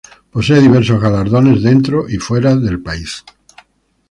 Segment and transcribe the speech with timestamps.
[0.31, 3.23] Posee diversos galardones dentro y fuera del país.